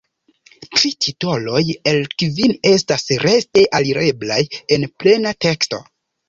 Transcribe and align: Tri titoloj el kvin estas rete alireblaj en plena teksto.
Tri 0.77 0.89
titoloj 1.07 1.59
el 1.91 1.99
kvin 2.21 2.53
estas 2.71 3.05
rete 3.25 3.67
alireblaj 3.81 4.41
en 4.79 4.89
plena 5.05 5.37
teksto. 5.49 5.83